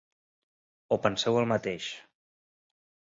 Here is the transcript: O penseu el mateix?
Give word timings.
O 0.97 0.99
penseu 1.03 1.37
el 1.43 1.47
mateix? 1.53 1.91